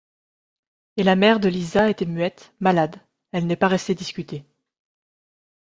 [0.97, 2.95] Et la mère de Liza était muette, malade,
[3.33, 4.43] elle n’est pas restée discuter.